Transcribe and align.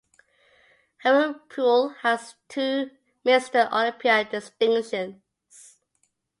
Harold 1.03 1.47
Poole 1.47 1.93
holds 2.01 2.33
two 2.49 2.89
Mr. 3.23 3.71
Olympia 3.71 4.23
distinctions. 4.25 5.75